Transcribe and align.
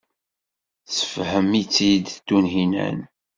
Tessefhem-itt-id 0.85 2.07
Tunhinan. 2.27 2.99